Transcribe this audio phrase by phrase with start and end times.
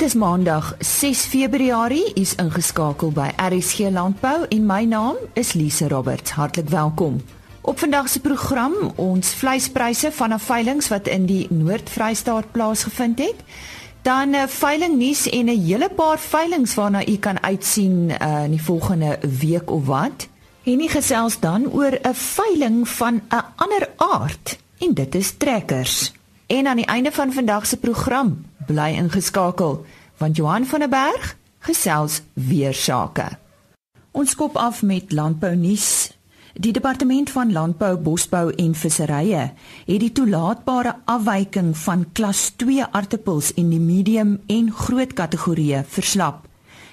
[0.00, 2.12] Dit is Maandag 6 Februarie.
[2.16, 6.32] Is ingeskakel by RSG Landbou en my naam is Lise Roberts.
[6.32, 7.18] Hartlik welkom.
[7.60, 13.34] Op vandag se program ons vleispryse van 'n veiling wat in die Noord-Vrystaat plaasgevind het.
[14.02, 18.50] Dan 'n veiling nuus en 'n hele paar veilings waarna u kan uitsien uh, in
[18.50, 20.28] die volgende week of wat.
[20.62, 26.12] En nie gesels dan oor 'n veiling van 'n ander aard en dit is trekkers.
[26.46, 29.82] En aan die einde van vandag se program bly ingeskakel
[30.20, 31.34] want Johan van der Berg
[31.66, 33.26] gesels weer sake.
[34.10, 36.10] Ons kop af met landbou nuus.
[36.60, 39.44] Die departement van landbou, bosbou en visserye
[39.86, 46.44] het die toelaatbare afwyking van klas 2 aartappels in die medium en groot kategorieë verslap.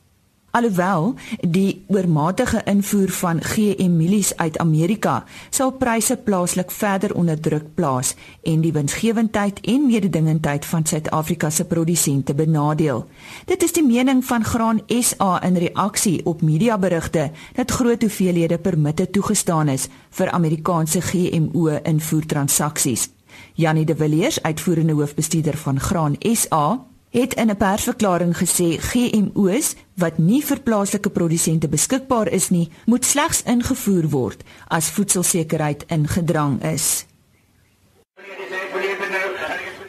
[0.50, 1.14] Alhoewel
[1.46, 8.14] die oormatige invoer van GM mielies uit Amerika sal pryse plaaslik verder onder druk plaas
[8.42, 13.06] en die winsgewendheid en mededingendheid van Suid-Afrika se produsente benadeel.
[13.46, 19.10] Dit is die mening van Graan SA in reaksie op mediaberigte dat groot hoeveelhede permitte
[19.10, 23.08] toegestaan is vir Amerikaanse GMO invoertransaksies.
[23.54, 30.18] Janie de Villiers, uitvoerende hoofbestuurder van Graan SA, het in 'n persverklaring gesê GMO's wat
[30.18, 37.06] nie vir plaaslike produsente beskikbaar is nie, moet slegs ingevoer word as voedselsekerheid ingedrang is.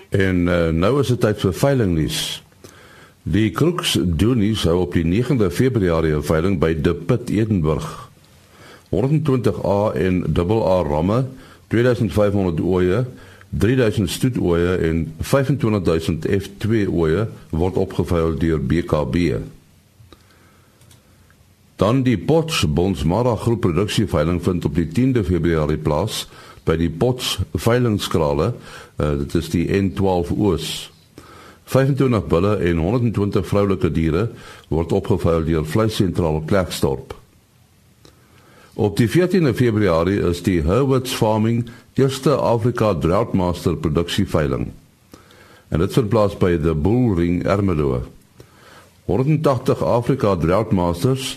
[0.09, 2.43] En uh, nou is dit tyd vir veiling nuus.
[3.23, 8.09] Die Crooks Dooney sou op die 9de Februarie 'n veiling by De Pit Edenburg
[8.89, 11.25] 120A en AA ramme
[11.67, 13.05] 2500 oeye
[13.51, 19.17] 3000 stoetoeie en 25000 F2 oeye word opgeveil deur BKB.
[21.75, 26.27] Dan die Potch Bonsmara groep produksieveiling vind op die 10de Februarie plaas
[26.63, 28.53] by die Potch veilingskrale.
[29.01, 30.91] Uh, dit is die N12 Oos.
[31.71, 34.27] 25 bulle en 120 vroulike diere
[34.69, 37.20] word opgeveil deur Vleissentraal Klerksdorp.
[38.81, 44.71] Op die 14de Februarie is die Herwoods Farming eerste Afrika Droughtmaster produksieveiling.
[45.69, 47.99] En dit vind plaas by the Bullring Ermelo.
[49.05, 51.35] 180 Afrika Droughtmasters,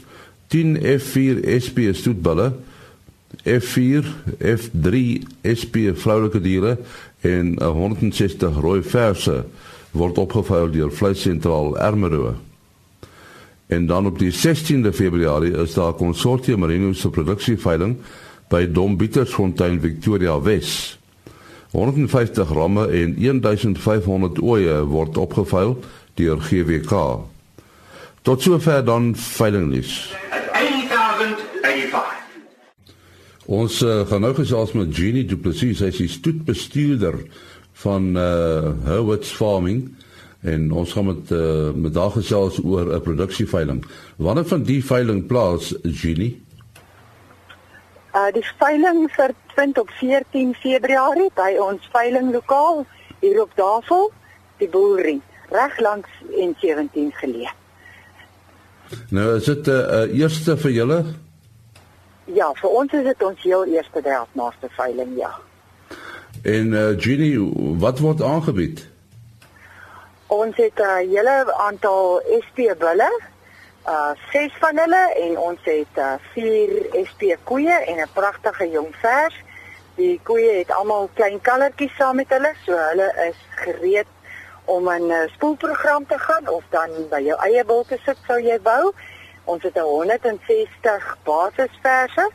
[0.48, 2.54] 10 F4 SP stoetbulle,
[3.44, 4.08] F4,
[4.40, 5.04] F3
[5.44, 6.78] SP vroulike diere
[7.20, 9.42] en 160 rooi verse
[9.92, 12.38] word opgeveil deur Vleissentraal Ermelo.
[13.74, 17.96] En dan op die 16de Februarie is daar 'n konsortium Marino se produksieveiling
[18.48, 20.98] by Dombietersfontein Victoria Wes.
[21.70, 25.78] 150 ramme en 1500 oeye word opgeveil
[26.14, 27.18] deur GWK.
[28.22, 30.14] Tot sover dan veilingnuus.
[33.46, 37.18] Ons uh, gaan nou gesels met Jeannie Du Plessis, sy is stoetbestuurder
[37.72, 39.94] van uh eh, Howard's Farming
[40.44, 43.84] en ons gaan met uh, met daar gesels oor 'n produksieveiling.
[44.16, 46.42] Wanneer van die veiling plaas Julie?
[48.14, 49.10] Uh die veiling
[49.54, 52.86] vind op 14 Februarie by ons veilinglokaal
[53.20, 54.12] hier op Davel,
[54.56, 57.52] die boerdery, reg langs N17 geleë.
[59.08, 61.04] Nou is dit 'n uh, uh, eerste vir julle?
[62.24, 65.34] Ja, vir ons is dit ons heel eerste draadmaster veiling, ja.
[66.42, 67.38] En uh Julie,
[67.78, 68.93] wat word aangebied?
[70.34, 73.10] Ons het 'n uh, hele aantal SP bulle,
[73.86, 76.70] uh ses van hulle en ons het uh, vier
[77.08, 79.36] SP koeie en 'n pragtige jong vers.
[79.94, 84.10] Die koeie het almal klein kallertjies saam met hulle, so hulle is gereed
[84.64, 88.40] om 'n uh, spoelprogram te gaan of dan by jou eie bul te sit sou
[88.40, 88.92] jy wou.
[89.44, 92.30] Ons het 160 basisverse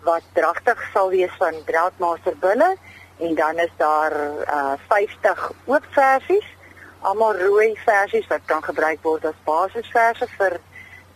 [0.00, 2.76] wat dragtig sal wees van Draadmaster bulle
[3.18, 4.14] en dan is daar
[4.58, 6.57] uh 50 oop versies
[7.00, 10.58] almal rooi versies wat kan gebruik word as basisverse vir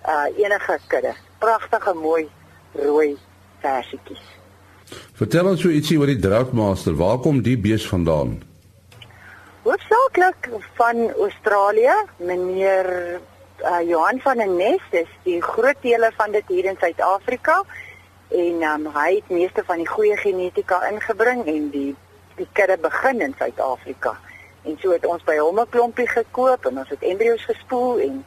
[0.09, 1.15] uh enige kudde.
[1.39, 2.29] Pragtige mooi
[2.75, 3.17] rooi
[3.63, 4.23] versietjies.
[5.19, 6.97] Vertel ons so ietsie oor die Draugmaster.
[6.99, 8.41] Waar kom die bees vandaan?
[9.63, 12.89] Hoofsaaklik van Australië, meneer
[13.63, 17.63] uh, Johan van der Nest is die groot dele van dit hier in Suid-Afrika
[18.33, 21.93] en um, hy het meeste van die goeie genetika ingebring en die
[22.37, 24.17] die kudde begin in Suid-Afrika.
[24.63, 28.25] En so het ons by hom 'n klompie gekoop en ons het embrio's gespoel en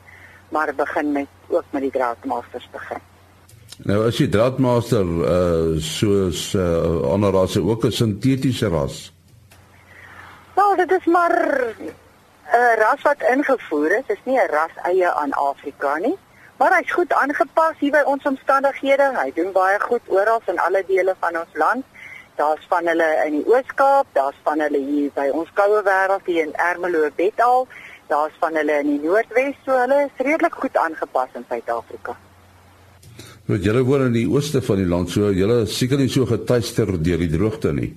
[0.49, 3.01] maar begin met ook met die draadmasters begin.
[3.83, 9.11] Nou as jy draadmaster uh soos uh ander rasse ook 'n sintetiese ras.
[10.55, 11.35] Nou, dit is maar
[12.53, 14.05] 'n ras wat ingevoer is.
[14.07, 16.17] Dit is nie 'n ras eie aan Afrika nie,
[16.57, 19.11] maar hy's goed aangepas hier by ons omstandighede.
[19.23, 21.85] Hy doen baie goed oral in alle dele van ons land.
[22.35, 26.43] Daar's van hulle in die Oos-Kaap, daar's van hulle hier by ons koue wêreld hier
[26.43, 27.63] in Ermelo Betal,
[28.11, 32.17] daar's van hulle in die Noordwes, so hulle is redelik goed aangepas in Suid-Afrika.
[33.47, 36.27] Want julle woon in die ooste van die land, so julle is seker nie so
[36.27, 37.93] getuister deur die droogte nie.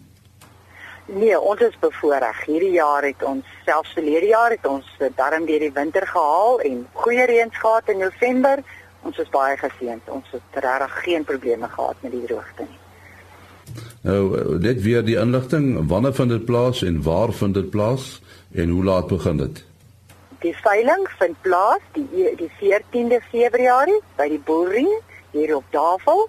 [1.09, 2.43] Nee, ons is bevoorreg.
[2.47, 4.87] Hierdie jaar het ons selfs verlede jaar het ons
[5.17, 8.63] darm deur die winter gehaal en goeie reëns gehad in November.
[9.09, 10.11] Ons is baie geseënd.
[10.13, 12.85] Ons het regtig geen probleme gehad met die droogte nie.
[14.03, 18.23] Nou, net weer die inligting, wanneer vind dit plaas en waar vind dit plaas
[18.55, 19.65] en hoe laat begin dit?
[20.39, 24.91] Die veiling vind plaas die die 14de Februarie by die Boering
[25.31, 26.29] hier op Davel.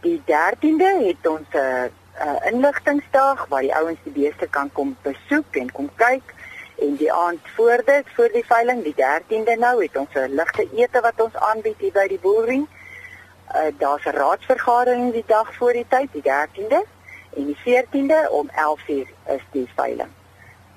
[0.00, 1.84] Die 13de het ons 'n uh,
[2.24, 6.34] uh, inligtingsdag waar die ouens die beeste kan kom besoek en kom kyk
[6.78, 10.68] en die aand voor dit voor die veiling die 13de nou het ons 'n ligte
[10.74, 12.66] ete wat ons aanbied hier by die boering.
[13.54, 16.82] Uh, Daar's 'n raadsvergadering die dag voor die tyd die 13de
[17.36, 20.10] en die 14de om 11:00 is die veiling.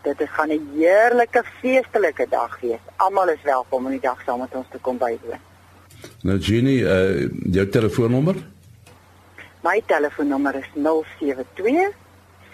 [0.02, 2.84] Dit is gaan 'n heerlike feestelike dag wees.
[2.96, 5.40] Almal is welkom om die dag saam met ons te kom bywoon.
[6.22, 8.54] Nou Jenny, uh, jou telefoonnommer 082
[9.66, 11.90] My telefoonnommer is 072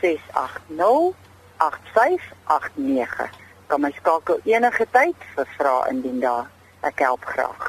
[0.02, 1.14] 680
[1.58, 3.30] 8589.
[3.68, 6.48] Kan my skakel enige tyd vir vrae indien daar
[6.88, 7.66] ek help graag.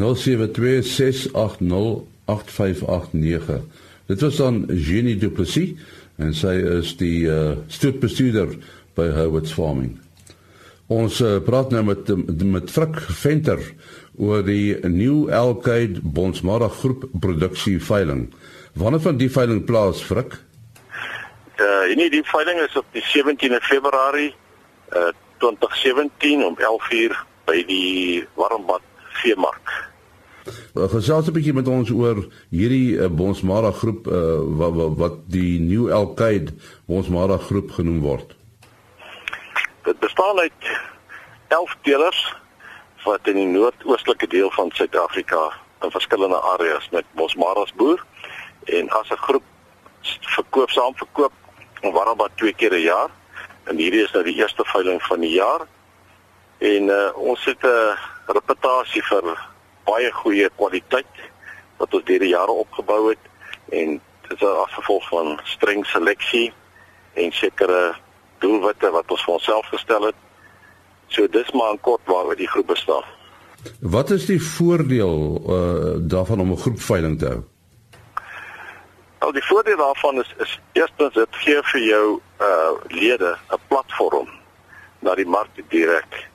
[0.00, 3.60] 072 680 8589.
[4.08, 5.74] Dit was dan Jenny Du Plessis
[6.16, 8.54] en sy is die uh, stoetbestuurder
[8.96, 9.98] by Howard's Farming.
[10.88, 12.08] Ons uh, praat nou met
[12.40, 13.60] met Frik Venter
[14.16, 18.30] oor die New Alkyd Bonsmara groep produksie veiling.
[18.80, 20.38] Wanneer van die veiling plaas, Frik?
[21.60, 24.32] Uh nee, die veiling is op die 17de Februarie
[24.96, 25.12] uh
[25.44, 28.82] 2017 om 11:00 by die Warmbad
[29.20, 29.87] Veemark.
[30.74, 35.16] Uh, gesels 'n bietjie met ons oor hierdie uh, Bonsmara groep uh wat, wat wat
[35.26, 36.52] die New Alkyd
[36.86, 38.36] Bonsmara groep genoem word.
[39.84, 40.62] Dit bestaan uit
[41.48, 42.36] 11 teelers
[43.04, 45.52] wat in die noordoostelike deel van Suid-Afrika
[45.82, 48.04] in verskillende areas met bosmaras boer
[48.64, 49.42] en as 'n groep
[50.20, 51.32] verkoop saam verkoop
[51.80, 53.10] en waarop twee keer 'n jaar
[53.64, 55.66] en hierdie is nou die eerste veiling van die jaar
[56.58, 57.96] en uh, ons het 'n
[58.26, 59.38] reputasie vir
[59.88, 61.24] baie goeie kwaliteit
[61.80, 63.24] wat ons deur die jare opgebou het
[63.80, 63.98] en
[64.28, 66.48] dit is as gevolg van streng seleksie
[67.14, 67.82] en sekere
[68.42, 70.18] doelwitte wat ons vir onsself gestel het.
[71.08, 73.06] So dis maar in kort waaroor die groep bestaan.
[73.80, 75.14] Wat is die voordeel
[75.56, 77.42] uh daarvan om 'n groep veiling te hou?
[79.18, 84.28] Al die voordeel daarvan is is eerstens dit gee vir jou uh lede 'n platform
[84.98, 86.28] na die mark direk.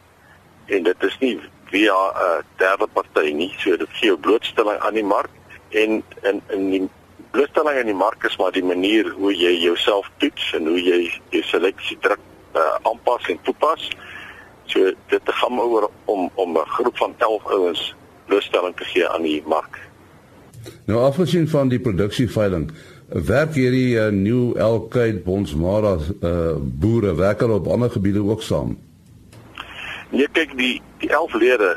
[0.65, 1.39] En dit is nie
[1.73, 5.31] via 'n uh, derde party nie, so dit gee jou blootstelling aan die mark
[5.69, 6.83] en in in die
[7.31, 10.99] blootstelling aan die mark is maar die manier hoe jy jouself toets en hoe jy
[11.33, 12.21] jou seleksie druk
[12.53, 13.89] uh, aanpas en toepas.
[14.69, 19.25] So dit gaan oor om om 'n groep van 11 ouens blootstelling te gee aan
[19.25, 19.81] die mark.
[20.85, 22.71] Nou afgesien van die produksieveiling,
[23.07, 28.77] werk hierdie uh, New Elkheid Bonsmara uh, boere werk hulle op ander gebiede ook saam?
[30.13, 31.71] Nee, kyk die die 11 lede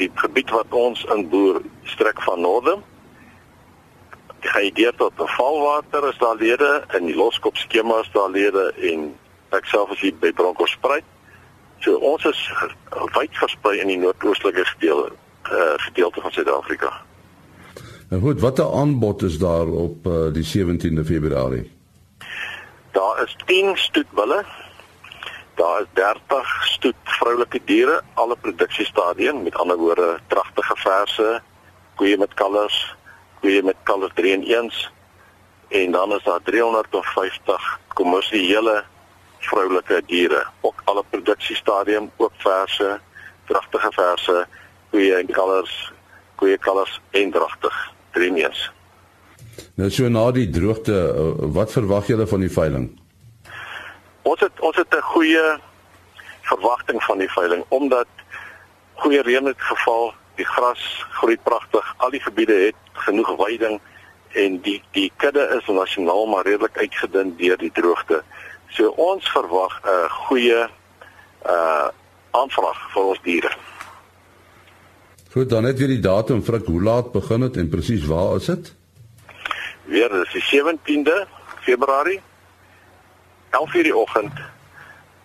[0.00, 1.60] die gebied wat ons inboer
[1.92, 2.78] strek van noorde
[4.44, 9.12] die hier tot valwater is daar lede in die loskop skema is daar lede en
[9.56, 11.04] ek self is hier by Bronkhorstspruit
[11.84, 12.40] So ons is
[13.12, 15.12] wyd versprei in die noordoostelike gedeelte
[15.52, 16.92] uh, gedeelte van Suid-Afrika.
[18.08, 21.66] Nou goed, watter aanbod is daar op uh, die 17de Februarie?
[22.96, 24.44] Daar is 10 stoetbulle.
[25.54, 31.42] Daar is 30 stoet vroulike diere, alle produksiestadium, met ander woorde dragtige verse,
[31.94, 32.96] koeie met kalvers,
[33.40, 34.94] koeie met kalvers 3 en 1s
[35.68, 38.84] en dan is daar 350 kommersiële
[39.38, 43.00] vroulike diere, ook alle produksiestadium, ook verse,
[43.44, 44.46] dragtige verse,
[44.90, 45.92] koeie en kalvers,
[46.34, 48.70] koeie kalvers en dragtig, drie mees.
[49.74, 50.94] Nou so na die droogte,
[51.54, 52.88] wat verwag julle van die veiling?
[54.64, 55.58] Ons het het 'n goeie
[56.42, 58.06] verwagting van die veiling omdat
[58.94, 63.80] goeie reën het geval, die gras groei pragtig, al die gebiede het genoeg weiding
[64.28, 68.22] en die die kudde is nasionaal maar redelik uitgedun deur die droogte.
[68.68, 70.68] So ons verwag 'n goeie
[71.46, 71.88] uh
[72.30, 73.52] aanvraag vir ons diere.
[75.30, 78.44] Goed, dan net weer die datum vir hoe laat begin dit en presies waar is
[78.44, 78.74] dit?
[79.84, 81.26] Weer dis die 17de
[81.60, 82.20] Februarie
[83.50, 84.53] 11:00 die oggend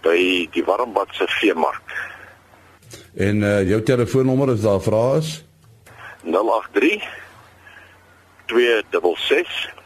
[0.01, 2.15] by die Warmbad se veemark.
[3.15, 5.45] En uh jou telefoonnommer is daar vra is
[6.23, 7.03] 083
[8.45, 9.77] 266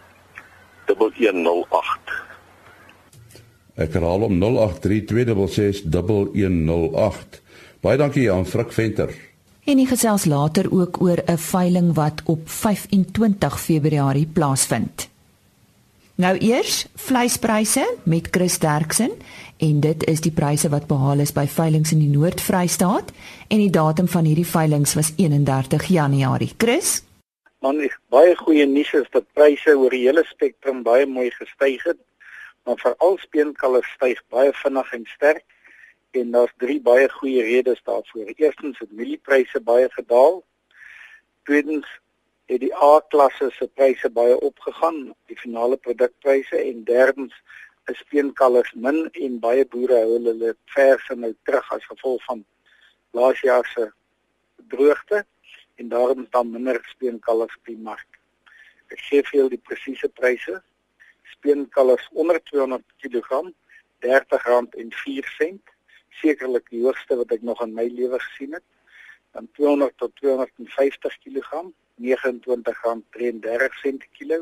[0.86, 2.24] 1108.
[3.76, 7.42] Ek herhaal om 0832661108.
[7.82, 9.10] Baie dankie aan Frik Venter.
[9.64, 15.13] En die gesels later ook oor 'n veiling wat op 25 Februarie plaasvind.
[16.16, 19.12] Nou eers vleispryse met Chris Derksen
[19.58, 23.10] en dit is die pryse wat behaal is by veilinge in die Noord-Vrystaat
[23.48, 26.52] en die datum van hierdie veilinge was 31 Januarie.
[26.58, 27.00] Chris
[27.66, 27.82] Man,
[28.14, 31.98] baie goeie nuus is dat pryse oor die hele spektrum baie mooi gestyg het.
[32.68, 35.46] Maar veral speenkalvers styg baie vinnig en sterk
[36.12, 38.30] en daar's drie baie goeie redes daarvoor.
[38.36, 40.44] Eerstens het mieliepryse baie gedaal.
[41.50, 41.90] Tweedens
[42.52, 47.36] het die A-klasse se pryse baie opgegaan, die finale produkpryse en derdens
[47.92, 52.44] is speenkalvers min en baie boere hou hulle verse nou terug as gevolg van
[53.18, 53.90] laas jaar se
[54.72, 55.24] droogte
[55.76, 58.20] en daarom is daar minder speenkalvers op die mark.
[58.94, 60.60] Ek gee vir julle die presiese pryse.
[61.34, 63.42] Speenkalvers onder 200 kg
[64.04, 65.56] R30.04,
[66.22, 68.66] sekerlik die hoogste wat ek nog in my lewe gesien het.
[69.34, 71.64] Dan 200 tot 250 kg
[72.02, 74.40] R29.33 per kilo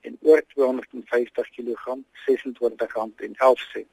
[0.00, 3.84] en oor 250 kg R26.11.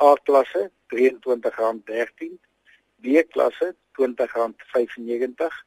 [0.00, 2.38] A-klasse R23.13
[3.00, 5.64] B-klasse R20.95,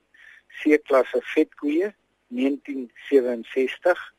[0.62, 1.94] C-klasse vetkoeie
[2.28, 4.14] 1967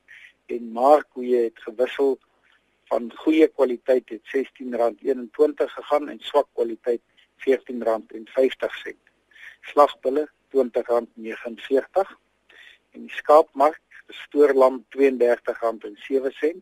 [0.47, 2.19] en markkoeie het gewissel
[2.91, 7.03] van goeie kwaliteit het R16.21 gegaan en swak kwaliteit
[7.47, 8.99] R14.50.
[9.71, 12.15] Slagbulle R20.49
[12.95, 13.83] en die skaapmark
[14.25, 16.61] stoorlam R32.07,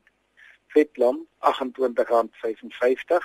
[0.73, 1.17] vetlam
[1.53, 3.21] R28.55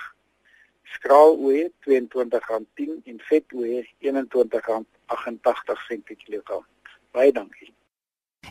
[0.94, 6.64] skraaloe R22.10 en vetoe R21.88 per kilogram.
[7.10, 7.72] Baie dankie.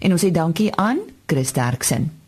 [0.02, 2.27] En ons sê dankie aan Chris Derksen.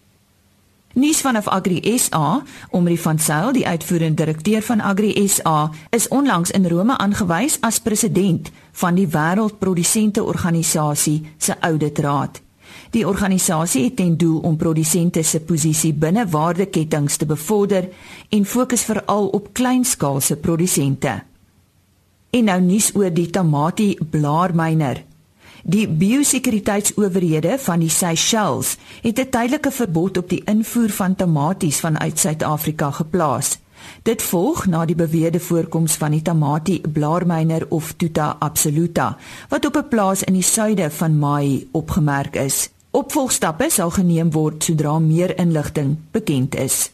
[0.93, 6.51] Nuus vanaf Agri SA, Omri van Sail, die uitvoerende direkteur van Agri SA, is onlangs
[6.51, 12.41] in Rome aangewys as president van die Wêreldprodusente Organisasie se Auditraad.
[12.89, 17.89] Die organisasie het ten doel om produsente se posisie binne waardeketTINGS te bevorder
[18.29, 21.22] en fokus veral op kleinskaalse produsente.
[22.29, 25.03] En nou nuus oor die Tamati blaarmyner.
[25.63, 32.20] Die biosekuriteitsowerhede van die Seychelles het 'n tydelike verbod op die invoer van tamaties vanuit
[32.20, 33.60] Suid-Afrika geplaas.
[34.04, 39.18] Dit volg na die beweerde voorkoms van die tamati blaarmyner of Tuta absoluta
[39.50, 42.70] wat op 'n plaas in die suide van Mai opgemerk is.
[42.92, 46.92] Opvolgstappe sal geneem word sodra meer inligting bekend is.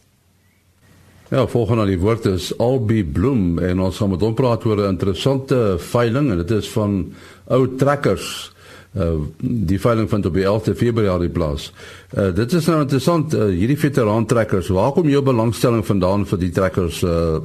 [1.29, 4.77] Ja, volgens al die woorde is Albi Bloem en ons gaan met hom praat oor
[4.77, 7.13] 'n interessante veiling en dit is van
[7.47, 8.54] ou trekkers.
[8.95, 11.73] Uh die veiling vind op die 11de Februarie plaas.
[12.17, 14.67] Uh dit is nou interessant uh, hierdie veteran trekkers.
[14.67, 17.37] Waar kom jou belangstelling vandaan vir die trekkers uh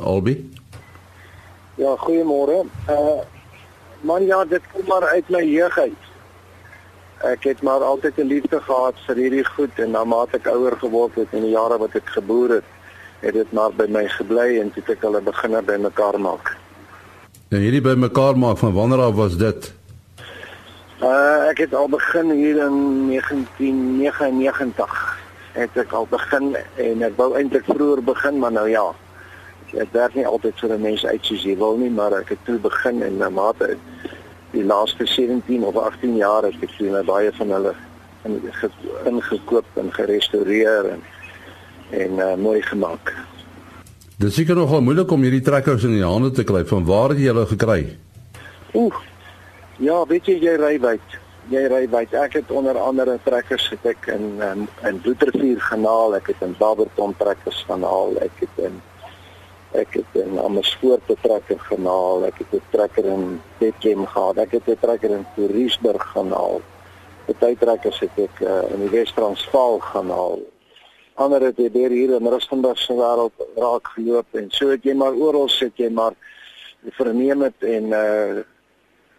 [0.00, 0.36] Albi?
[1.78, 2.64] Ja, goeiemôre.
[2.88, 3.18] Uh
[4.00, 6.08] man ja, dit kom maar uit my jeug uit
[7.18, 11.14] ek het maar altyd 'n liefde gehad vir hierdie goed en maar ek ouer geword
[11.14, 12.64] het in die jare wat ek geboor het,
[13.20, 16.56] het dit maar by my gebly en toe ek hulle begin by mekaar maak.
[17.48, 19.72] En hierdie by mekaar maak van wanneer af was dit?
[21.02, 25.18] Uh ek het al begin hier in 1999.
[25.52, 28.94] Het ek al begin en ek wou eintlik vroeër begin, maar nou ja.
[29.70, 32.38] Dit werk nie altyd so 'n mens uit soos jy wil nie, maar ek het
[32.44, 33.76] toe begin en na mate
[34.50, 37.74] die laaste 17 of 18 jaar het ek sien baie van hulle
[38.24, 38.42] in
[39.04, 41.02] ingekoop en gerestoreer en
[41.90, 43.14] en uh, mooi gemaak.
[44.16, 46.66] Dit seker nogal moeilik om hierdie trekkers in die hande te kry.
[46.66, 47.96] Van waar het jy hulle gekry?
[48.74, 48.94] Oeh.
[49.78, 51.16] Ja, weet jy jy ry wyd.
[51.48, 52.14] Jy ry wyd.
[52.18, 56.16] Ek het onder andere trekkers getek in in, in Bloedrivier genaal.
[56.18, 58.18] Ek het in Barberton trekkers genaal.
[58.22, 58.80] Ek het in
[59.76, 62.24] Ek het 'n Amersfoort trekker genaal.
[62.24, 64.36] Ek het 'n trekker in Bethlehem gehad.
[64.36, 66.60] Ek het 'n trekker in Toeriesburg genaal.
[67.26, 70.38] Party trekkers het ek uh, in die Wes-Transvaal genaal.
[71.18, 75.16] ander het deur hier in Rustenburg se wêreld raak geloop en so het jy maar
[75.18, 76.14] oral sit jy maar
[76.98, 78.44] verneem het en uh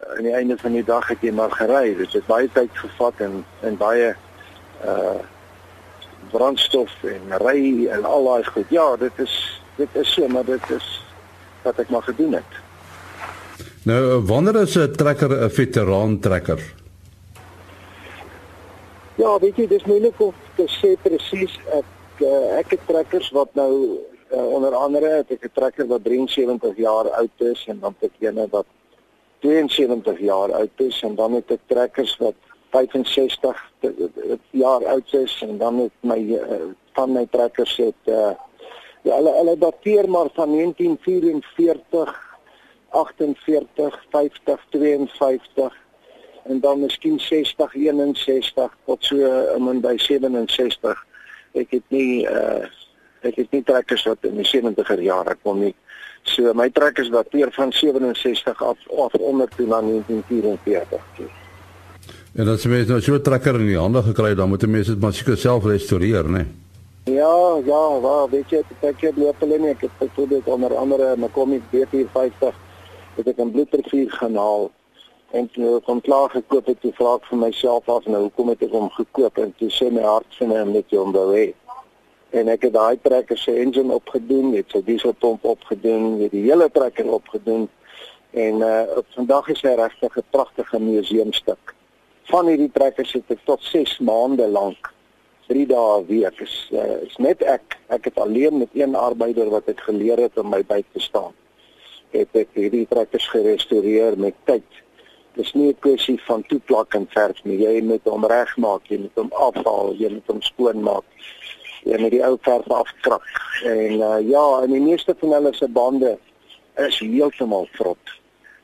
[0.08, 1.94] aan die einde van die dag het jy maar gery.
[1.96, 4.14] Dit het baie tyd gevat en en baie
[4.84, 5.20] uh
[6.30, 8.68] brandstof en ry en al daai goed.
[8.68, 10.88] Ja, dit is dit is so, maar dit is
[11.62, 12.58] wat ek maar gedoen het.
[13.84, 16.60] Nou, wanneer is 'n trekker 'n veteraan trekker?
[19.14, 23.48] Ja, weet jy, dis moeilik om te sê presies ek uh, ek het trekkers wat
[23.54, 23.72] nou
[24.32, 28.10] uh, onder andere het ek 'n trekker wat 73 jaar oud is en dan het
[28.10, 28.66] ek een wat
[29.40, 32.34] 72 jaar oud is en dan het ek trekkers wat
[32.70, 33.70] 65
[34.50, 38.32] jaar oud is en dan het my uh, van my trekkers het uh,
[39.02, 42.16] ja hulle hulle dateer maar van 1944
[42.88, 45.78] 48 50 52
[46.44, 49.16] en dan miskien 60 61 tot so
[49.56, 51.06] um, in by 67
[51.52, 52.66] ek het nie uh,
[53.22, 55.74] ek het nie trekkers wat in die 70er jare kom nie
[56.22, 61.00] So my trek is dateer van 67 af of onder toe na 1944.
[62.34, 64.70] En as jy nou so 'n trekker in die hande gekry het, dan moet 'n
[64.70, 66.30] mens dit maar seker self restoreer, né?
[66.30, 66.46] Nee?
[67.16, 71.16] Ja, ja, waar weet jy, ek het loop hulle nie, ek het byvoorbeeld onder andere
[71.16, 72.54] my Comic B450
[73.16, 74.70] het ek 'n bloedrivier gaan haal
[75.32, 78.62] en toe kom klaar gekoop het, toe vra ek vir myself af nou hoekom het
[78.62, 81.54] ek hom gekoop en toe sê my hart vir my net jy onbeweeg
[82.30, 86.70] en ek het daai trekker se engine opgedoen, het sy dieselpomp opgedoen, het die hele
[86.70, 87.68] trekker opgedoen
[88.30, 91.74] en uh op vandag is hy regtig 'n pragtige museumstuk.
[92.30, 94.92] Van hierdie trekkers het ek tot 6 maande lank
[95.48, 99.50] 3 dae 'n week is uh, is net ek ek het alleen met een arbeider
[99.50, 101.34] wat ek geleer het om my by te staan.
[102.10, 104.70] Het ek hierdie trekkers gerestoreer met tyd.
[105.34, 107.58] Dis nie 'n kwessie van toeplak en verf nie.
[107.58, 111.04] Jy moet hom regmaak, jy moet hom afhaal, jy moet hom skoonmaak
[111.84, 113.22] met die ou verf afkrap.
[113.64, 116.18] En uh, ja, en die meeste van hulle se bande
[116.76, 118.18] is heeltemal vrot.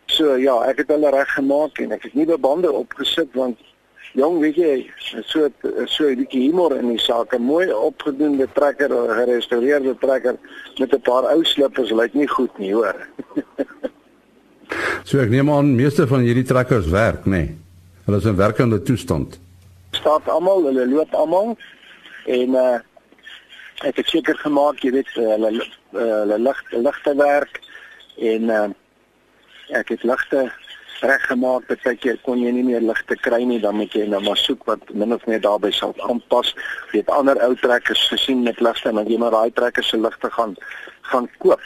[0.07, 3.59] So ja, ek het hulle reggemaak en ek het nuwe bande opgesit want
[4.17, 4.75] jong, weet jy,
[5.29, 5.49] so
[5.85, 10.37] so 'n bietjie humor in die saak, 'n mooi opgedoende trekker, gerestoreerde trekker
[10.79, 12.97] met 'n paar ou slippers lyk nie goed nie, hoor.
[15.09, 17.31] so ek neem aan meeste van hierdie trekkers werk, nê.
[17.31, 17.57] Nee.
[18.07, 19.41] Hulle is in werkende toestand.
[19.91, 21.57] Staat almal, hulle loop almal
[22.27, 22.79] en uh
[23.85, 27.61] ek het seker gemaak jy weet eh, hulle uh, hulle lig ligte werk
[28.17, 28.69] en uh,
[29.77, 30.47] ek het ligte
[31.05, 34.39] reggemaak dat jy kon jy nie meer ligte kry nie dan moet jy nou maar
[34.41, 36.55] soek wat min of meer daarbey sal aanpas.
[36.93, 40.57] Het ander ou trekkers gesien met ligte dan jy maar daai trekkers se ligte gaan
[41.11, 41.61] gaan koop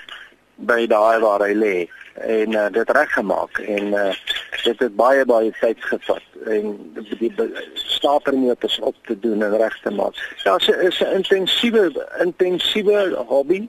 [0.66, 1.74] by daai waar hy lê
[2.14, 4.14] en uh, dit reggemaak en uh,
[4.62, 7.32] dit het baie baie tyd gevat en die, die
[7.74, 10.14] statermeters op te doen en reg te maak.
[10.44, 13.68] Ja, dit is 'n intensiewe intensiewe hobby,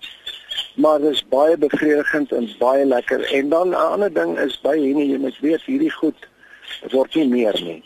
[0.75, 3.21] maar dit is baie bevredigend en baie lekker.
[3.33, 6.27] En dan 'n ander ding is by hierdie jy moet weet hierdie goed
[6.89, 7.83] word nie meer nie.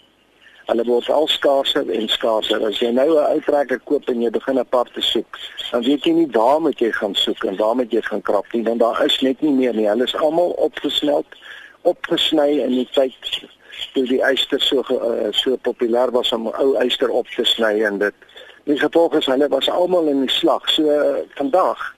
[0.66, 2.64] Hulle word al skaarser en skaarser.
[2.66, 5.40] As jy nou 'n ou trekker koop en jy begin 'n pad te soek,
[5.72, 8.54] dan weet jy nie waar moet jy gaan soek en waar moet jy gaan krap
[8.54, 9.88] nie, want daar is net nie meer nie.
[9.88, 11.28] Hulle is almal opgesmelt,
[11.82, 13.14] opgesny in die tyd
[13.94, 17.98] toe die eyster so uh, so populêr was om ou eyster op te sny en
[17.98, 18.16] dit.
[18.66, 20.70] Die gevolg is hulle was almal in die slag.
[20.70, 21.96] So uh, vandag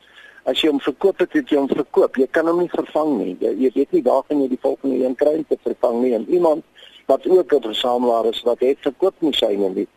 [0.47, 2.17] as jy hom verkoop het, het jy hom verkoop.
[2.19, 3.34] Jy kan hom nie vervang nie.
[3.43, 6.13] Jy, jy weet nie waar gaan jy die volgende een kry om te vervang nie.
[6.15, 6.63] En iemand
[7.08, 9.88] wat ook 'n versamelaar is wat het verkoop nie syne nie.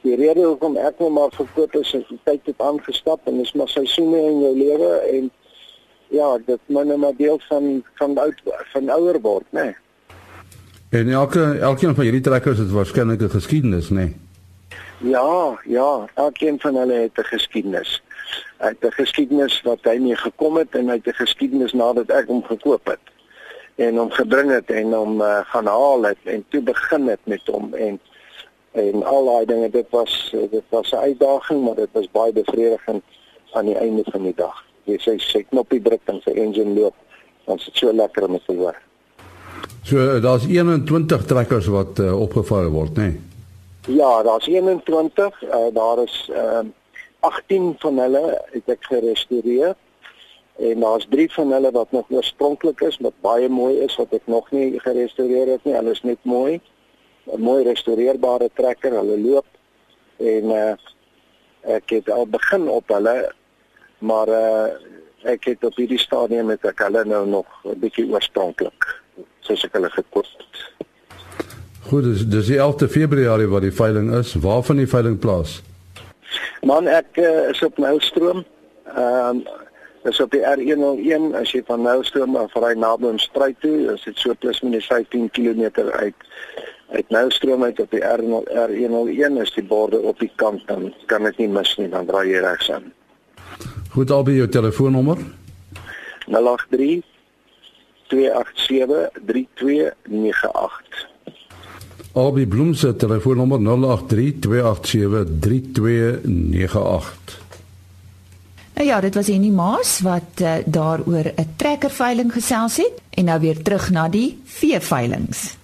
[0.00, 3.52] Die rede hoekom ek hom maar verkoop is as die tyd het aangestap en dis
[3.52, 5.30] maar seisoene in jou lewe en
[6.08, 9.60] ja, dit moet net maar deel van van oud van ouer word, né?
[9.60, 9.76] Nee.
[10.90, 13.94] En elke elkeen van hierdie trekkers het waarskynlik 'n geskiedenis, né?
[13.94, 14.16] Nee?
[14.98, 18.02] Ja, ja, elkeen van hulle het 'n geskiedenis.
[18.58, 22.10] Hy het 'n geskiedenis wat hy mee gekom het en hy het 'n geskiedenis nadat
[22.10, 23.00] ek hom gekoop het
[23.78, 27.46] en hom gebring het en hom uh, gaan haal het en toe begin het met
[27.46, 28.00] hom en
[28.78, 33.02] en al daai dinge dit was dit was 'n uitdaging maar dit was baie bevredigend
[33.52, 34.64] aan die einde van die dag.
[34.88, 36.94] Jy sê sy knoppie druk en sy engine loop.
[37.48, 38.76] Ons het so lekker om te hoor.
[39.88, 43.08] So daar's 21 trekkers wat uh, opgevaar word, né?
[43.08, 43.96] Nee?
[43.96, 45.42] Ja, daar's 21.
[45.42, 46.60] Uh, daar is uh,
[47.20, 49.74] 18 van hulle het ek gerestoreer
[50.58, 54.26] en daar's 3 van hulle wat nog oorspronklik is, wat baie mooi is wat ek
[54.26, 55.74] nog nie gerestoreer het nie.
[55.74, 56.60] Hulle is net mooi.
[57.28, 58.92] 'n Mooi restoreerbare trekker.
[58.92, 59.46] Hulle loop
[60.16, 60.74] en uh,
[61.62, 63.32] ek het al begin op hulle
[63.98, 64.66] maar uh,
[65.22, 68.86] ek het op hierdie stadium met ek hulle nou nog 'n bietjie oorspronklik
[69.40, 70.86] soos ek hulle gekoop het.
[71.88, 74.34] Goed, dis dis die 11de Februarie wat die veiling is.
[74.34, 75.62] Waar van die veiling plaas?
[76.62, 78.44] Man ek uh, is op Noustroom.
[78.94, 79.46] Ehm um,
[80.08, 84.18] is op die R101 as jy van Noustroom af ry na Bloemstruit toe, is dit
[84.18, 86.26] so plus minus 15 km uit
[86.88, 91.44] uit Noustroom uit op die R101 is die borde op die kant dan kan dit
[91.44, 92.92] nie mis nie, dan draai jy regs aan.
[93.92, 95.18] Goed, albei jou telefoonnommer.
[96.28, 97.04] 083
[98.08, 101.06] 287 3298.
[102.12, 107.47] Albei Bloem se telefoonnommer 083 287 3298.
[108.78, 113.40] Nou ja, dit was Henny Maas wat uh, daaroor 'n trekkerveiling gesels het en nou
[113.40, 115.56] weer terug na die veeveilings.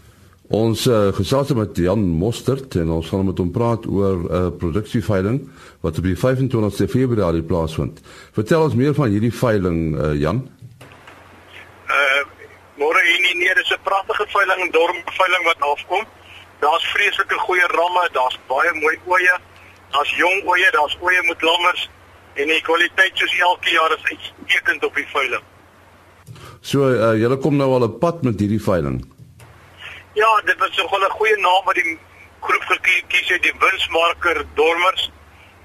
[0.48, 4.50] Ons uh, gesels met Jan Mostert en ons gaan met hom praat oor 'n uh,
[4.58, 5.48] produksieveiling
[5.80, 8.00] wat op die 25ste Februarie plaasvind.
[8.32, 10.48] Vertel ons meer van hierdie veiling uh, Jan.
[11.86, 12.22] Uh
[12.74, 16.04] môre hier nie, nee, dis 'n pragtige veiling en dorp veiling wat afkom.
[16.58, 19.38] Daar's vreeslike goeie ramme, daar's baie mooi oeye.
[19.90, 21.90] Daar's jong oeye, daar's oeye met lammers
[22.34, 25.42] en die kwaliteit soos elke jaar is uitstekend op die veiling.
[26.60, 29.04] So uh, julle kom nou al 'n pad met hierdie veiling.
[30.14, 31.98] Ja, dit was nogal 'n goeie naam wat die
[32.40, 35.10] groep gekies het, die winsmarker Dormers.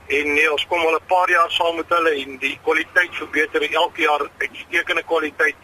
[0.08, 3.62] En nee, ons kom al 'n paar jaar saam met hulle en die kwaliteit verbeter
[3.74, 5.56] elke jaar uitstekende kwaliteit.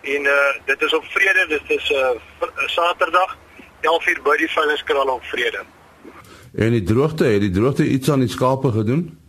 [0.00, 3.36] En uh dit is op Vrede, dit is 'n uh, Saterdag
[3.80, 5.64] 11:00 by die veilingskraal op Vrede.
[6.54, 9.21] En die droogte, het die droogte iets aan die skape gedoen?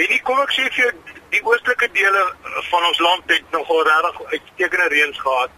[0.00, 0.90] En kom ek sê vir jou
[1.34, 2.22] die oostelike dele
[2.70, 5.56] van ons land het nogal regtig uitstekende reëns gehad.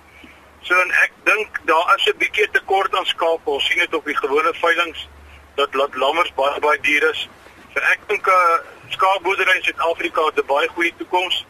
[0.66, 3.50] So en ek dink daar is 'n bietjie tekort aan skape.
[3.50, 5.06] Ons sien dit op die gewone veilinge
[5.54, 7.28] dat laat lammers baie baie duur is.
[7.74, 11.46] So ek dink 'n uh, skaapboerdery in Suid-Afrika het 'n baie goeie toekoms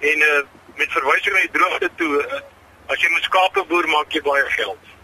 [0.00, 0.42] en uh,
[0.76, 2.40] met verwysing na die droogte toe uh,
[2.86, 4.95] as jy met skape boer maak jy baie geld.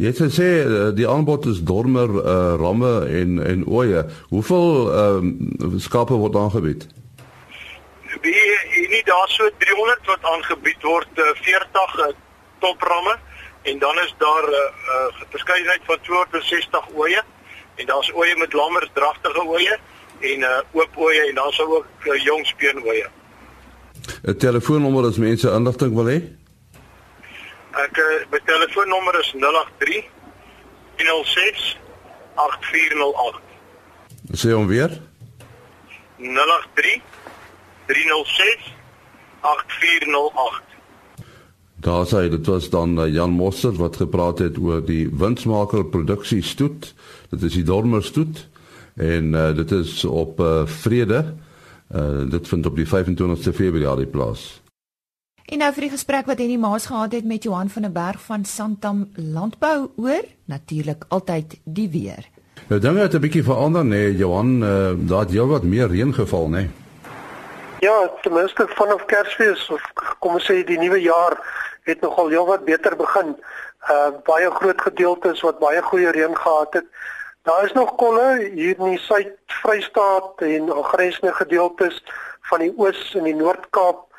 [0.00, 4.06] Jy het gesê uh, die aanbod is dormer uh, ramme en en oeye.
[4.30, 6.86] Hoeveel uh, skape word aangebied?
[8.24, 12.08] Wie nie daar so 300 wat aangebied word, uh, 40 uh,
[12.64, 13.18] topramme
[13.68, 17.22] en dan is daar 'n uh, uh, verskeidenheid van 260 oeye
[17.74, 19.78] en daar's oeye met lammers, dragtige oeye
[20.20, 23.08] en uh, oop oeye en daar's ook uh, jong speen oeye.
[24.24, 26.39] 'n Telefoonnommer as mense inligting wil hê?
[27.70, 30.08] Ek uh, my telefoonnommer is 083
[30.98, 31.76] 06
[32.34, 33.40] 8408.
[34.34, 34.98] Sê hom weer.
[36.18, 37.02] 083
[37.86, 38.72] 306
[39.40, 40.62] 8408.
[41.80, 46.42] Daar sê dit was dan uh, Jan Mosser wat gepraat het oor die winsmaker produksie
[46.42, 46.94] stoet.
[47.30, 48.48] Dit is die Dormer stoet
[49.00, 51.34] en uh, dit is op uh, Vrede.
[51.94, 54.60] Uh, dit vind op die 25ste Februarie plaas.
[55.50, 58.20] En nou vir die gesprek wat Henny Maas gehad het met Johan van der Berg
[58.22, 62.28] van Santam Landbou oor natuurlik altyd die weer.
[62.68, 66.14] Nou dinge het 'n bietjie verander nê nee, Johan, uh, daar het heelwat meer reën
[66.14, 66.50] geval nê.
[66.50, 66.70] Nee.
[67.80, 69.82] Ja, ten minste vanaf Kersfees of
[70.18, 71.34] kom ons sê die nuwe jaar
[71.82, 73.36] het nogal heelwat beter begin.
[73.90, 76.86] Uh baie groot gedeeltes wat baie goeie reën gehad het.
[77.42, 82.04] Daar is nog kolle hier in die Suid-Vrystaat en aangrensende gedeeltes
[82.40, 84.09] van die Oos en die Noord-Kaap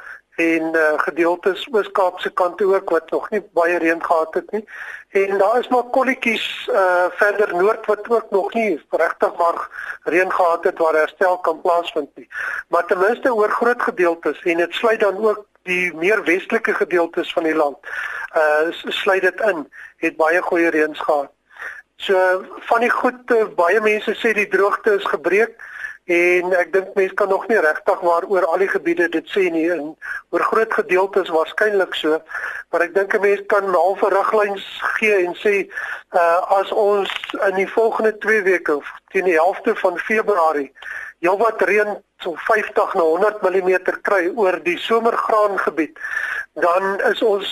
[0.42, 4.64] en uh, gedeeltes Oos-Kaapse kant ook wat nog nie baie reën gehad het nie.
[5.10, 9.60] En daar is maar kolletjies uh verder noord wat ook nog nie regtig maar
[10.04, 12.28] reën gehad het waar herstel kan plaasvind nie.
[12.68, 17.34] Maar ten minste oor groot gedeeltes en dit sluit dan ook die meer westelike gedeeltes
[17.34, 17.78] van die land.
[18.36, 18.72] Uh
[19.04, 21.32] sluit dit in het baie goeie reëns gehad.
[21.96, 25.60] So van die goed uh, baie mense sê die droogte is gebreek
[26.12, 29.48] en ek dink mense kan nog nie regtig maar oor al die gebiede dit sê
[29.54, 29.68] nie.
[29.72, 29.94] En
[30.34, 32.20] oor groot gedeeltes waarskynlik so.
[32.72, 34.66] Maar ek dink 'n mens kan halfe riglyns
[34.98, 35.56] gee en sê
[36.16, 37.12] uh, as ons
[37.48, 40.72] in die volgende 2 weke teen die helfte van Februarie
[41.22, 46.00] heelwat reën so 50 na 100 mm kry oor die somergraangebied
[46.60, 47.52] dan is ons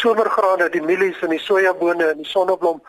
[0.00, 2.80] somergrane die mielies en die sojabone en die sonneblom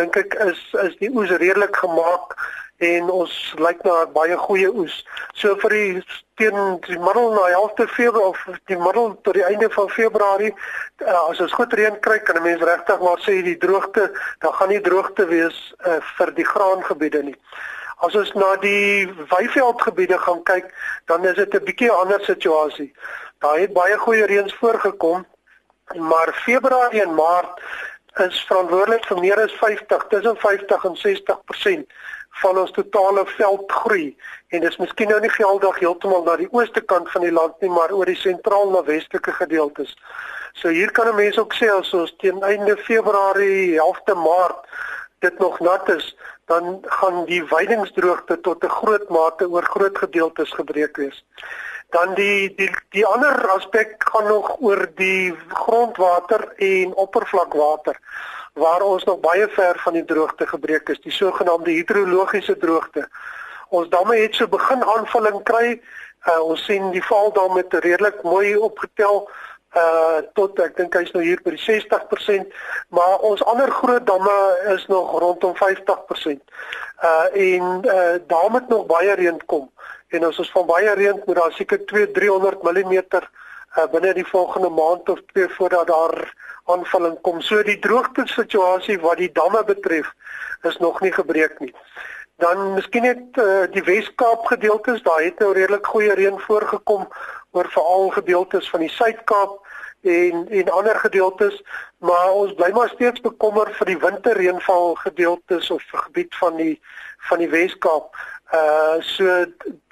[0.00, 2.34] dink ek is is die oes redelik gemaak
[2.78, 4.94] en ons lyk na baie goeie oes.
[5.34, 6.02] So vir die
[6.38, 11.24] teen die middel na 11de Februarie of die middel tot die einde van Februarie uh,
[11.30, 14.68] as ons goed reën kry kan 'n mens regtig maar sê die droogte, dan gaan
[14.68, 17.36] nie droogte wees uh, vir die graangebiede nie.
[17.98, 20.70] As ons na die weiveldgebiede gaan kyk,
[21.06, 22.94] dan is dit 'n bietjie ander situasie.
[23.38, 25.26] Daar het baie goeie reëns voorgekom,
[25.94, 27.58] maar Februarie en Maart
[28.22, 31.86] is verantwoordelik vir meer as 50, tussen 50 en 60%
[32.42, 34.16] van ons totale veldgroei
[34.48, 37.70] en dis miskien nou nie geldig heeltemal na die ooste kant van die land nie
[37.70, 39.96] maar oor die sentraal na westelike gedeeltes.
[40.54, 44.66] So hier kan 'n mens ook sê as ons teen einde Februarie, helfte Maart
[45.20, 50.50] dit nog nat is, dan gaan die weidingsdroogte tot 'n groot mate oor groot gedeeltes
[50.50, 51.24] gebreek wees.
[51.90, 57.96] Dan die die die ander aspek gaan nog oor die grondwater en oppervlakwater
[58.58, 63.08] waar ons nog baie ver van die droogte gebreek is, die sogenaamde hidrologiese droogte.
[63.68, 65.80] Ons damme het so begin aanvulling kry.
[66.26, 69.28] Uh, ons sien die valdam met redelik mooi opgetel
[69.76, 72.54] uh tot ek dink hy's nou hier by die 60%,
[72.88, 74.36] maar ons ander groot damme
[74.72, 76.40] is nog rondom 50%.
[77.04, 79.68] Uh en uh daar moet nog baie reën kom
[80.08, 84.26] en as ons van baie reën moet daar seker 2 300 mm uh, binne die
[84.26, 86.16] volgende maand of twee voordat daar
[86.68, 87.40] aanvulling kom.
[87.40, 90.12] So die droogte situasie wat die damme betref
[90.68, 91.74] is nog nie gebreek nie.
[92.38, 97.08] Dan miskien net uh, die Wes-Kaap gedeeltes, daar het nou redelik goeie reën voorgekom
[97.50, 99.58] oor veral gedeeltes van die Suid-Kaap
[100.06, 101.62] en en ander gedeeltes,
[101.98, 106.76] maar ons bly maar steeds bekommer vir die winterreënval gedeeltes of gebied van die
[107.28, 108.14] van die Wes-Kaap.
[108.54, 109.44] Uh so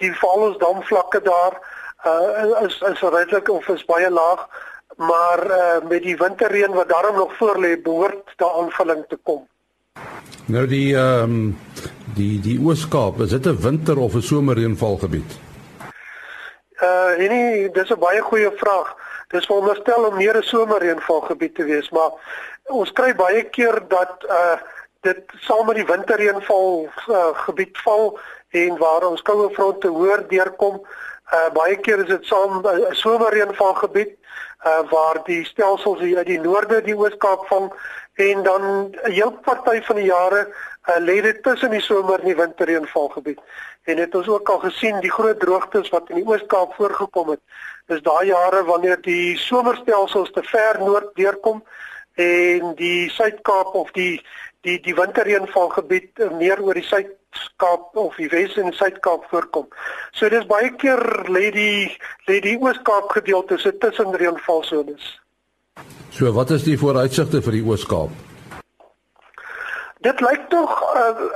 [0.02, 1.58] die Vaalsdam vlakke daar
[2.06, 4.46] uh is is redelik of is baie laag,
[4.96, 9.48] maar uh met die winterreën wat daarom nog voor lê, behoort daar aanvulling te kom.
[10.46, 11.58] Nou die ehm um,
[12.14, 15.38] die die Oos-Kaap, is dit 'n winter of 'n somerreënvalgebied?
[16.82, 18.94] Uh nee, dis 'n baie goeie vraag.
[19.28, 22.10] Dis veronderstel om meer 'n somerreënvalgebied te wees, maar
[22.64, 24.56] ons kry baie keer dat uh
[25.00, 30.80] dit saam met die winterreënval uh, gebied val en waar ons koue fronte hoër deurkom.
[31.32, 34.16] Uh baie keer is dit saam 'n uh, somerreënvalgebied
[34.64, 37.72] uh waar die stelsels hier uit die noorde die Oos-Kaap vang
[38.14, 38.62] en dan
[39.04, 40.48] 'n heel party van die jare
[40.88, 43.40] uh, lê dit tussen die somer en die winterreënvalgebied.
[43.84, 47.40] En dit ons ook al gesien die groot droogtes wat in die Oos-Kaap voorgekom het,
[47.86, 51.62] is daai jare wanneer die somerstelsels te ver noord deurkom
[52.14, 54.22] en die Suid-Kaap of die
[54.66, 56.88] die die winterreënvalgebied meer oor die
[57.36, 59.68] Suid-Kaap of die Wes- en Suid-Kaap voorkom.
[60.12, 65.20] So dis baie keer lê die lê die Oos-Kaap gedeelte se tussen reënvalsones.
[66.10, 68.10] So wat is die vooruitsigte vir die Oos-Kaap?
[70.04, 71.26] Dit lyk tog uh,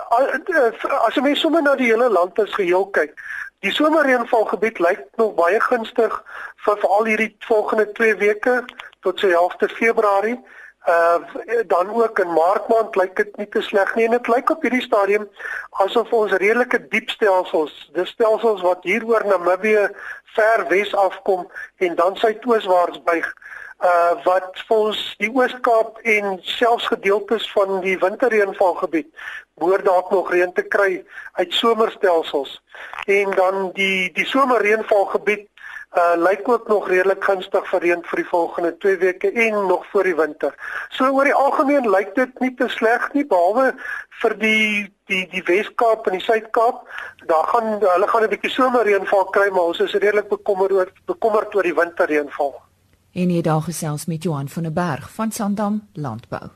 [1.06, 3.16] as jy mens sommer na die hele land as geheel kyk,
[3.64, 6.14] die somerreënvalgebied lyk nog baie gunstig
[6.64, 8.62] vir veral hierdie volgende 2 weke
[9.00, 10.36] tot so helfte Februarie.
[10.36, 10.59] Uh
[11.66, 14.62] dan ook in Maart maand lyk dit nie te sleg nie en dit lyk op
[14.62, 15.28] hierdie stadium
[15.84, 19.90] asof ons redelike diep stelsels, dis stelsels wat hier oor Namibië
[20.34, 23.28] ver wes afkom en dan suidooswaarts buig
[23.80, 29.08] uh wat volgens die Oos-Kaap en selfs gedeeltes van die winterreënvalgebied
[29.60, 32.62] behoort dalk nog reën te kry uit somerstelsels.
[33.04, 35.48] En dan die die somerreënvalgebied
[35.90, 39.86] uh lyk ook nog redelik gunstig vir reën vir die volgende 2 weke en nog
[39.90, 40.54] voor die winter.
[40.88, 43.72] So oor die algemeen lyk dit nie te sleg nie behalwe
[44.22, 46.84] vir die die die Wes-Kaap en die Suid-Kaap.
[47.26, 51.54] Daar gaan hulle gaan 'n bietjie somerreënval kry, maar ons is redelik bekommerd oor bekommerd
[51.54, 52.54] oor die winterreënval.
[53.12, 56.48] En hier daar gesels met Johan van der Berg van Sandam Landbou.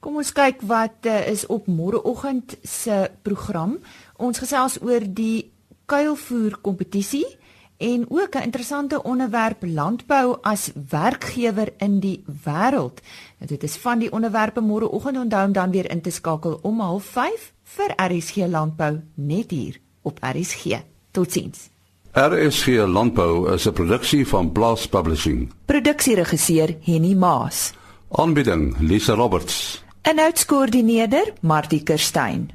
[0.00, 3.78] Kom ons kyk wat uh, is op môreoggend se program.
[4.16, 5.52] Ons gesels oor die
[5.86, 7.39] kuilvoer kompetisie
[7.80, 13.00] en ook 'n interessante onderwerp landbou as werkgewer in die wêreld.
[13.38, 16.80] Nou dit is van die onderwerpe môreoggend onthou om dan weer in te skakel om
[16.80, 20.64] 05:30 vir RSG landbou net hier op RSG.
[21.10, 21.68] Totsiens.
[22.12, 25.52] RSG landbou is 'n produksie van Blast Publishing.
[25.64, 27.72] Produksieregisseur Henny Maas.
[28.10, 29.84] Aanbieding Lisa Roberts.
[30.02, 32.50] En uitskoördineerder Martie Kerstyn.